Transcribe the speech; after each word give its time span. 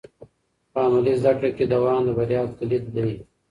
په 0.71 0.77
عملي 0.85 1.13
زده 1.21 1.31
کړه 1.39 1.49
کې 1.57 1.65
دوام 1.73 2.01
د 2.07 2.09
بریا 2.17 2.41
کلید 2.57 2.85
دی. 2.95 3.09